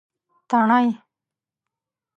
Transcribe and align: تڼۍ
تڼۍ 0.49 0.87